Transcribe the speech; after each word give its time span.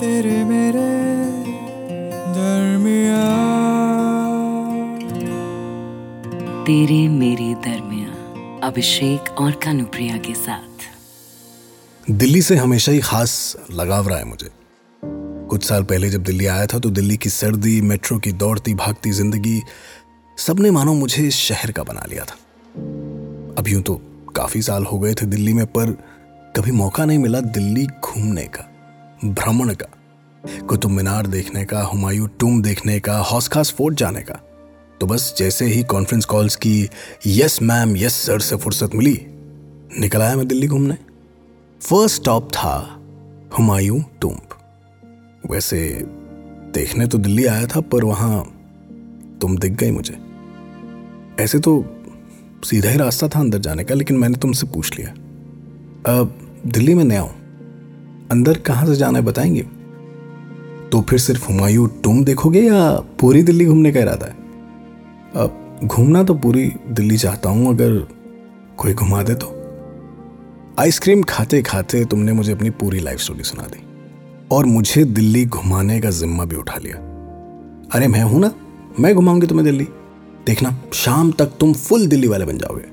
तेरे 0.00 0.44
मेरे 0.44 0.82
दरमिया 2.34 3.24
तेरे 6.66 7.00
मेरे 7.08 7.48
दरमिया 7.64 8.62
अभिषेक 8.66 9.28
और 9.40 9.50
कानुप्रिया 9.64 10.16
के 10.18 10.34
साथ। 10.34 10.86
दिल्ली 12.10 12.42
से 12.42 12.56
हमेशा 12.56 12.92
ही 12.92 13.00
खास 13.00 13.56
लगाव 13.72 14.08
रहा 14.08 14.18
है 14.18 14.24
मुझे। 14.24 14.50
कुछ 15.50 15.64
साल 15.64 15.84
पहले 15.84 16.10
जब 16.10 16.22
दिल्ली 16.22 16.46
आया 16.46 16.66
था 16.66 16.78
तो 16.78 16.90
दिल्ली 16.90 17.16
की 17.16 17.30
सर्दी 17.30 17.80
मेट्रो 17.82 18.18
की 18.18 18.32
दौड़ती 18.34 18.74
भागती 18.74 19.12
ज़िंदगी 19.12 19.60
सबने 20.38 20.70
मानो 20.70 20.94
मुझे 20.94 21.26
इस 21.26 21.34
शहर 21.34 21.72
का 21.72 21.82
बना 21.82 22.06
लिया 22.10 22.24
था। 22.24 22.36
अब 23.58 23.68
यूँ 23.68 23.82
तो 23.82 24.00
काफ़ी 24.36 24.62
साल 24.62 24.84
हो 24.84 24.98
गए 24.98 25.14
थे 25.14 25.26
दिल्ली 25.26 25.52
में 25.52 25.66
पर 25.66 25.96
कभी 26.56 26.72
मौका 26.72 27.04
नहीं 27.04 27.18
मिला 27.18 27.40
दिल्ली 27.52 27.86
घूमने 27.86 28.44
का। 28.46 28.69
भ्रमण 29.24 29.72
का, 29.74 29.86
कुतुब 30.68 30.90
मीनार 30.90 31.26
देखने 31.26 31.64
का, 31.64 31.80
हुमायूं 31.82 32.26
टूम 32.38 32.60
देखने 32.62 32.98
का 33.00 33.16
हौस 33.20 33.48
खास 33.48 33.70
फोर्ट 33.70 33.94
जाने 33.94 34.20
का। 34.20 34.34
तो 35.00 35.06
बस 35.06 35.34
जैसे 35.38 35.64
ही 35.64 35.82
कॉन्फ्रेंस 35.82 36.24
कॉल्स 36.24 36.56
की 36.56 36.88
यस 37.26 37.60
मैम 37.62 37.96
यस 37.96 38.14
सर 38.16 38.40
से 38.40 38.56
फुर्सत 38.56 38.94
मिली, 38.94 39.18
निकल 40.00 40.22
आया 40.22 40.36
मैं 40.36 40.46
दिल्ली 40.48 40.66
घूमने। 40.66 40.94
फ़र्स्ट 41.80 42.16
स्टॉप 42.16 42.48
था 42.52 42.76
हुमायूं 43.58 44.00
टूम्ब 44.20 44.56
वैसे 45.50 45.80
देखने 46.74 47.06
तो 47.06 47.18
दिल्ली 47.18 47.44
आया 47.46 47.66
था, 47.66 47.80
पर 47.80 48.04
वहाँ 48.04 48.42
तुम 49.40 49.56
दिख 49.58 49.72
गई 49.72 49.90
मुझे। 49.90 50.16
ऐसे 51.40 51.58
तो 51.58 51.84
सीधा 52.64 52.90
ही 52.90 52.96
रास्ता 52.96 53.28
था 53.28 53.40
अंदर 53.40 53.58
जाने 53.58 53.84
का, 53.84 53.94
लेकिन 53.94 54.16
मैंने 54.16 54.38
तुमसे 54.38 54.66
पूछ 54.66 54.98
लिया। 54.98 55.10
अब 56.12 56.38
दिल्ली 56.66 56.94
में 56.94 57.04
नया 57.04 57.20
हूँ। 57.20 57.39
अंदर 58.30 58.58
कहाँ 58.58 58.86
से 58.86 58.96
जाना 58.96 59.18
है 59.18 59.24
बताएँगे? 59.24 59.62
तो 60.92 61.00
फिर 61.00 61.18
सिर्फ़ 61.18 61.46
हुमायूं 61.48 61.88
टूम 62.02 62.24
देखोगे 62.24 62.60
या 62.60 62.94
पूरी 63.20 63.42
दिल्ली 63.42 63.66
घूमने 63.66 63.92
का 63.92 64.00
इरादा 64.00 64.26
है? 64.26 64.32
अब 65.36 65.80
घूमना 65.84 66.22
तो 66.22 66.34
पूरी 66.34 66.72
दिल्ली 66.88 67.16
चाहता 67.16 67.50
हूँ, 67.50 67.68
अगर 67.68 68.08
कोई 68.76 68.94
घुमा 68.94 69.22
दे 69.22 69.34
तो। 69.34 69.56
आइसक्रीम 70.78 71.22
खाते 71.22 71.62
खाते 71.62 72.04
तुमने 72.04 72.32
मुझे 72.32 72.52
अपनी 72.52 72.70
पूरी 72.70 73.00
लाइफ 73.00 73.18
स्टोरी 73.18 73.42
सुना 73.42 73.62
दी 73.62 73.84
और 74.52 74.66
मुझे 74.66 75.04
दिल्ली 75.04 75.44
घुमाने 75.46 76.00
का 76.00 76.10
जिम्मा 76.10 76.44
भी 76.44 76.56
उठा 76.56 76.78
लिया। 76.78 76.96
अरे 77.94 78.08
मैं 78.08 78.22
हूँ 78.22 78.40
ना, 78.40 78.52
मैं 79.00 79.14
घुमाऊँगी 79.14 79.46
तुम्हें 79.46 79.64
दिल्ली। 79.64 79.88
देखना, 80.46 80.76
शाम 80.92 81.30
तक 81.32 81.46
तुम 81.60 81.72
फुल 81.72 82.06
दिल्ली 82.06 82.28
वाले 82.28 82.44
बन 82.44 82.58
जाओगे। 82.58 82.84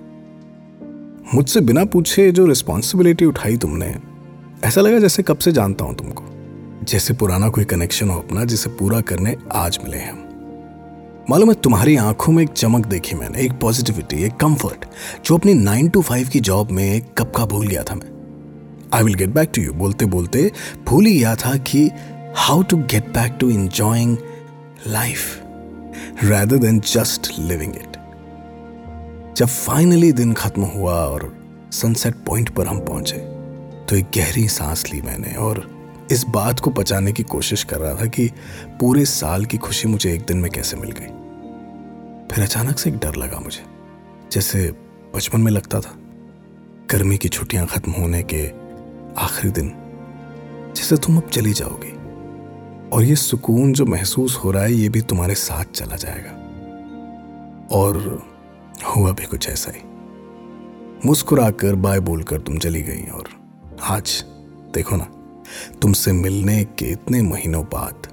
मुझसे 1.36 1.62
बिना 1.62 1.86
पूछे 1.86 2.32
जो 2.32 2.46
रिस्पॉन्सिबिलिटी 2.46 3.26
उठाई 3.26 3.58
तुमने 3.58 3.96
ऐसा 4.66 4.82
लगा 4.82 5.00
जैसे 5.00 5.24
कब 5.24 5.38
से 5.38 5.52
जानता 5.52 5.86
हूँ 5.86 5.96
तुमको, 5.96 6.24
जैसे 6.86 7.14
पुराना 7.14 7.50
कोई 7.50 7.64
कनेक्शन 7.64 8.10
हो 8.10 8.20
अपना, 8.20 8.44
जिसे 8.44 8.70
पूरा 8.70 9.02
करने 9.02 9.36
आज 9.54 9.80
मिले 9.84 9.98
हम। 9.98 10.24
मालूम 11.30 11.50
है 11.50 11.56
तुम्हारी 11.56 11.96
आँखों 11.96 12.34
में 12.34 12.44
एक 12.44 12.50
चमक 12.50 12.86
देखी 12.86 13.16
मैंने, 13.16 13.42
एक 13.42 13.52
पॉजिटिविटी 13.52 14.24
एक 14.24 14.36
कंफर्ट 14.36 14.86
जो 15.26 15.38
अपनी 15.38 15.54
नाइन 15.54 15.90
टू 15.90 16.02
फाइव 16.02 16.30
की 16.30 16.40
जॉब 16.40 16.72
में 16.72 17.02
कब 17.18 17.32
का 17.32 17.46
भूल 17.46 17.68
गया 17.68 17.84
था 17.84 17.96
मैं। 17.96 18.12
I 18.94 19.04
will 19.04 19.14
get 19.14 19.30
back 19.30 19.52
to 19.56 19.62
you 19.62 19.74
बोलते 19.74 20.06
बोलते 20.06 20.52
भूल 20.88 21.06
ही 21.06 21.18
गया 21.20 21.36
था 21.36 21.56
कि 21.58 21.90
how 22.38 22.64
to 22.64 22.78
get 22.78 23.10
back 23.10 23.38
to 23.40 23.50
enjoying 23.50 24.18
life 24.88 25.42
rather 26.24 26.62
than 26.62 26.80
just 26.80 27.32
living 27.40 27.76
it 27.76 27.98
जब 29.38 29.48
फाइनली 29.48 30.12
दिन 30.12 30.34
खत्म 30.34 30.62
हुआ 30.62 30.94
और 30.94 31.32
सनसेट 31.72 32.16
पॉइंट 32.26 32.50
पर 32.50 32.68
हम 32.68 32.80
पहुँचे 32.80 33.37
तो 33.90 33.96
एक 33.96 34.06
गहरी 34.16 34.48
सांस 34.48 34.94
ली 34.94 35.02
मैंने 35.02 35.34
और 35.34 35.78
इस 36.12 36.24
बात 36.24 36.60
को 36.60 36.70
पचाने 36.70 37.12
की 37.12 37.24
कोशिश 37.24 37.64
कर 37.64 37.78
रहा 37.78 37.96
था 37.96 38.06
कि 38.06 38.32
पूरे 38.80 39.06
साल 39.06 39.46
की 39.46 39.58
खुशी 39.58 39.88
मुझे 39.88 40.14
एक 40.14 40.22
दिन 40.22 40.38
में 40.38 40.52
कैसे 40.52 40.78
मिल 40.78 40.92
गई। 40.92 41.08
फिर 42.32 42.44
अचानक 42.44 42.80
से 42.80 42.90
एक 42.90 42.98
डर 42.98 43.16
लगा 43.16 43.40
मुझे, 43.40 43.64
जैसे 44.32 44.72
बचपन 45.16 45.42
में 45.42 45.52
लगता 45.52 45.80
था। 45.80 45.96
गर्मी 46.92 47.18
की 47.18 47.30
छुट्टियाँ 47.30 47.68
खत्म 47.68 47.92
होने 47.92 48.24
के 48.24 48.48
आखिरी 49.22 49.52
दिन, 49.52 49.74
जैसे 50.76 50.98
तुम 50.98 51.18
अब 51.18 51.30
चली 51.30 51.54
जाओगी। 51.54 51.92
और 52.90 53.04
ये 53.04 53.16
सुकून 53.16 53.74
जो 53.74 53.86
महसूस 53.86 54.38
हो 54.38 54.52
रहा 54.52 54.64
है, 54.64 54.74
ये 54.74 54.90
भी 54.90 55.02
तुम्हारे 55.02 55.36
साथ 55.36 55.64
चला 55.64 55.96
जाएगा। 55.96 56.32
और 57.72 58.26
हुआ 58.96 59.12
भी 59.12 59.26
कुछ 59.26 59.50
ऐसा 59.50 59.72
ही। 59.72 59.82
मुस्कुराकर 61.06 61.76
बाय 61.76 62.00
बोलकर 62.00 62.40
तुम 62.40 62.58
चली 62.58 62.82
गई 62.82 63.04
और 63.04 63.37
आज 63.88 64.24
देखो 64.74 64.96
ना, 64.96 65.06
तुमसे 65.82 66.12
मिलने 66.12 66.64
के 66.64 66.86
इतने 66.86 67.22
महीनों 67.22 67.64
बाद 67.64 68.08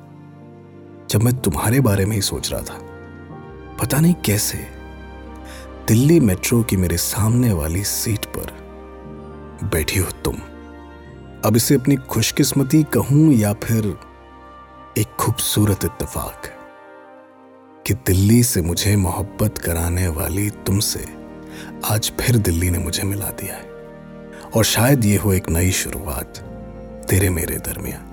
जब 1.11 1.23
मैं 1.23 1.35
तुम्हारे 1.37 1.81
बारे 1.81 2.05
में 2.07 2.15
ही 2.17 2.21
सोच 2.23 2.53
रहा 2.53 2.61
था, 2.61 2.79
पता 3.83 4.01
नहीं 4.01 4.15
कैसे 4.15 4.59
दिल्ली 5.89 6.21
मेट्रो 6.21 6.63
की 6.63 6.77
मेरे 6.77 6.97
सामने 6.97 7.53
वाली 7.53 7.85
सीट 7.85 8.27
पर 8.37 8.53
बैठी 9.65 9.99
हो 9.99 10.11
तुम। 10.25 10.37
अब 11.45 11.57
इसे 11.57 11.75
अपनी 11.75 11.97
खुशकिस्मती 11.97 12.83
कहूँ 12.83 13.33
या 13.33 13.53
फिर 13.53 13.99
एक 14.99 15.17
खूबसूरत 15.21 15.85
इत्तेफाक 15.85 16.51
कि 17.87 17.95
दिल्ली 17.95 18.43
से 18.43 18.63
मुझे 18.63 18.97
मोहब्बत 18.97 19.59
कराने 19.59 20.09
वाली 20.09 20.51
तुमसे 20.51 21.07
आज 21.85 22.13
फिर 22.21 22.39
दिल्ली 22.39 22.71
ने 22.71 22.79
मुझे 22.79 23.03
मिला 23.03 23.31
दिया 23.31 23.55
है। 23.55 23.74
और 24.57 24.65
शायद 24.65 25.05
ये 25.05 25.17
हो 25.17 25.33
एक 25.33 25.49
नई 25.51 25.71
शुरुआत 25.71 26.39
तेरे 27.11 27.31
मेरे 27.31 27.57
दरमिया 27.57 28.05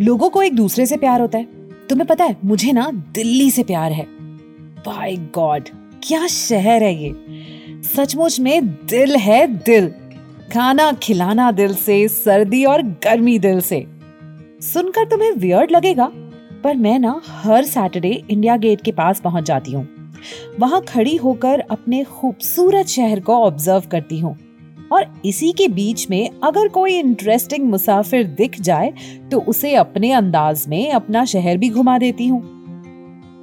लोगों 0.00 0.28
को 0.30 0.42
एक 0.42 0.54
दूसरे 0.54 0.86
से 0.86 0.96
प्यार 0.96 1.20
होता 1.20 1.38
है। 1.38 1.44
तुम्हें 1.86 2.06
पता 2.08 2.24
है, 2.24 2.36
मुझे 2.44 2.72
ना 2.72 2.90
दिल्ली 3.14 3.50
से 3.50 3.62
प्यार 3.62 3.92
है। 3.92 4.04
बाय 4.86 5.16
गॉड 5.16 5.68
क्या 6.02 6.26
शहर 6.26 6.82
है 6.82 6.94
ये? 6.94 7.14
सचमुच 7.82 8.40
में 8.40 8.66
दिल 8.66 9.16
है 9.16 9.46
दिल। 9.46 9.88
खाना 10.54 10.92
खिलाना 10.92 11.50
दिल 11.52 11.74
से, 11.74 12.08
सर्दी 12.08 12.64
और 12.64 12.82
गर्मी 12.82 13.38
दिल 13.38 13.60
से। 13.60 13.86
सुनकर 14.62 15.08
तुम्हें 15.08 15.32
वियर्ड 15.32 15.70
लगेगा, 15.70 16.10
पर 16.64 16.76
मैं 16.76 16.98
ना 16.98 17.20
हर 17.26 17.64
सैटरडे 17.64 18.24
इंडिया 18.30 18.56
गेट 18.56 18.80
के 18.80 18.92
पास 18.92 19.20
पहुँच 19.20 19.44
जाती 19.44 19.72
हूँ। 19.72 19.99
वहाँ 20.58 20.80
खड़ी 20.88 21.16
होकर 21.16 21.60
अपने 21.60 22.02
खूबसूरत 22.04 22.86
शहर 22.86 23.20
को 23.20 23.36
ऑब्ज़र्व 23.36 23.88
करती 23.90 24.18
हूँ। 24.18 24.36
और 24.92 25.06
इसी 25.24 25.50
के 25.52 25.66
बीच 25.68 26.06
में 26.10 26.30
अगर 26.42 26.68
कोई 26.68 26.98
इंटरेस्टिंग 26.98 27.64
मुसाफिर 27.64 28.24
दिख 28.28 28.60
जाए 28.60 28.92
तो 29.30 29.40
उसे 29.40 29.74
अपने 29.74 30.12
अंदाज 30.12 30.64
में 30.68 30.90
अपना 30.92 31.24
शहर 31.24 31.56
भी 31.56 31.68
घुमा 31.68 31.98
देती 31.98 32.26
हूँ। 32.26 32.40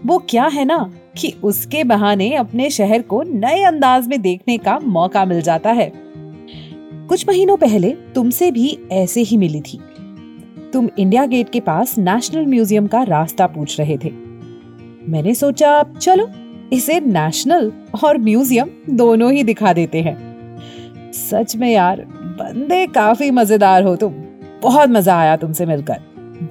वो 0.06 0.18
क्या 0.30 0.46
है 0.46 0.66
ना 0.66 0.78
कि 1.18 1.34
उसके 1.44 1.84
बहाने 1.84 2.34
अपने 2.36 2.70
शहर 2.70 3.02
को 3.02 3.22
नए 3.24 3.64
अंदाज 3.64 4.08
में 4.08 4.22
देखने 4.22 4.58
का 4.58 4.78
मौका 4.80 5.26
मिल 5.26 5.42
जाता 5.42 5.72
है। 5.72 5.92
कुछ 7.08 7.28
महीनों 7.30 7.56
पहले 7.58 7.90
तुमसे 8.16 8.52
भी 8.52 8.78
ऐसे 8.92 9.22
ही 9.22 9.38
मिली 9.38 9.62
थी। 9.62 9.80
तुम 10.74 10.90
इंडिया 11.00 11.26
गेट 11.26 11.50
के 11.50 11.60
पास 11.60 11.98
नेशनल 11.98 12.46
म्यूज़ियम 12.46 12.88
का 12.88 13.04
रास्ता 13.04 13.48
पूछ 13.48 13.80
रहे 13.80 13.98
थे। 13.98 14.10
मैंने 15.10 15.34
सोचा, 15.36 15.84
चलो 15.84 16.28
इसे 16.74 17.00
नेशनल 17.00 17.72
और 18.04 18.18
म्यूज़ियम 18.18 18.70
दोनों 18.90 19.32
ही 19.34 19.44
दिखा 19.44 19.74
देते 19.74 20.02
हैं। 20.02 20.18
सच 21.12 21.56
में 21.56 21.72
यार, 21.72 22.02
बंदे 22.12 22.88
काफ़ी 22.88 23.32
मज़ेदार 23.32 23.84
हो 23.84 23.96
तुम। 23.96 24.14
बहुत 24.64 24.90
मज़ा 24.90 25.20
आया 25.20 25.38
तुमसे 25.38 25.66
मिलकर। 25.66 26.00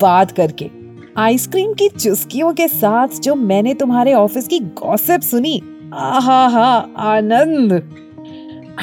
बात 0.02 0.30
करके। 0.30 0.70
आइसक्रीम 1.16 1.72
की 1.72 1.88
चुस्कियों 1.88 2.52
के 2.52 2.68
साथ 2.68 3.08
जो 3.08 3.34
मैंने 3.34 3.74
तुम्हारे 3.74 4.14
ऑफ़िस 4.14 4.48
की 4.48 4.58
गॉसिप 4.60 5.20
सुनी, 5.20 5.62
आहा 5.94 6.46
हा, 6.46 6.88
आनंद। 6.96 7.72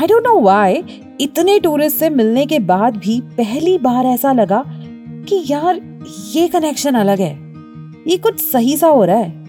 आई 0.02 0.08
डोंट 0.08 0.24
नो 0.24 0.40
व्हाई 0.42 0.84
इतने 1.22 1.60
टूरिस्ट 1.60 1.98
से 1.98 2.10
मिलने 2.10 2.46
के 2.46 2.60
बाद 2.60 2.98
भी 2.98 3.22
पहली 3.22 3.78
बार 3.78 4.06
ऐसा 4.06 4.34
लगा 4.34 4.64
कि 5.30 5.44
यार, 5.50 5.80
ये 6.36 6.48
कनेक्शन 6.48 6.96
अलग 6.96 7.20
है। 7.20 7.34
ये 8.08 8.18
कुछ 8.18 8.40
सही 8.40 8.78
सा 8.78 8.88
हो 8.88 9.04
रहा 9.06 9.18
है। 9.18 9.43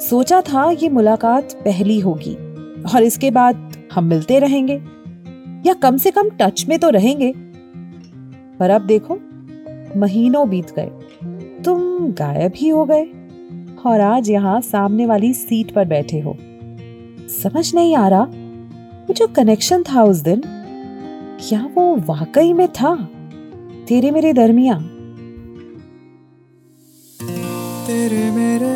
सोचा 0.00 0.40
था 0.40 0.70
ये 0.70 0.88
मुलाकात 0.88 1.52
पहली 1.64 1.98
होगी, 2.00 2.34
और 2.94 3.02
इसके 3.02 3.30
बाद 3.30 3.76
हम 3.92 4.04
मिलते 4.04 4.38
रहेंगे, 4.38 4.74
या 5.66 5.72
कम 5.72 5.96
से 5.96 6.10
कम 6.10 6.28
टच 6.30 6.64
में 6.68 6.78
तो 6.78 6.90
रहेंगे। 6.90 7.32
पर 8.58 8.70
अब 8.70 8.86
देखो, 8.86 9.18
महीनों 9.96 10.48
बीत 10.48 10.72
गए, 10.78 10.90
तुम 11.64 12.12
गायब 12.12 12.52
ही 12.56 12.68
हो 12.68 12.84
गए, 12.84 13.04
और 13.86 14.00
आज 14.00 14.30
यहाँ 14.30 14.60
सामने 14.60 15.06
वाली 15.06 15.32
सीट 15.34 15.70
पर 15.70 15.84
बैठे 15.84 16.20
हो। 16.20 16.36
समझ 17.42 17.74
नहीं 17.74 17.96
आ 17.96 18.08
रहा, 18.08 18.22
वो 19.00 19.14
जो 19.14 19.26
कनेक्शन 19.26 19.82
था 19.82 20.02
उस 20.02 20.16
दिन, 20.16 20.42
क्या 21.40 21.68
वो 21.74 21.96
वाकई 21.96 22.52
में 22.52 22.68
था? 22.68 22.94
तेरे 23.88 24.10
मेरे 24.10 24.32
दरमिया 24.32 24.78
तेरे 27.86 28.30
मेरे 28.30 28.75